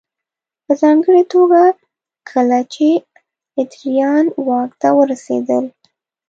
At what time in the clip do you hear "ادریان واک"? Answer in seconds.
3.61-4.71